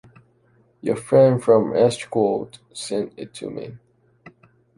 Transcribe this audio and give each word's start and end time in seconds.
Your 0.81 0.95
friend 0.95 1.43
from 1.43 1.73
Estrigaud 1.73 2.57
sent 2.73 3.13
it 3.17 3.35
to 3.35 3.51
me. 3.51 3.77